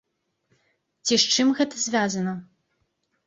Ці 1.05 1.19
з 1.23 1.37
чым 1.37 1.47
гэта 1.59 1.75
звязана? 1.85 2.33